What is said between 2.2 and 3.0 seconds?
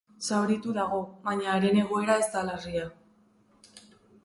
ez da larria.